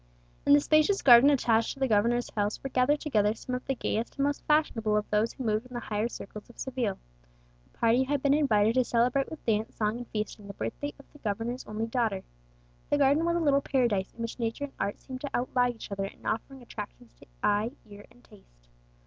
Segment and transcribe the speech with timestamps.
[0.47, 3.75] In the spacious garden attached to the governor's house were gathered together some of the
[3.75, 6.97] gayest and most fashionable of those who moved in the higher circles of Seville.
[7.71, 11.05] A party had been invited to celebrate with dance, song, and feasting, the birthday of
[11.13, 12.23] the governor's only daughter.
[12.89, 15.91] The garden was a little paradise, in which nature and art seemed to outvie each
[15.91, 18.69] other in offering attractions to eye, ear, and taste.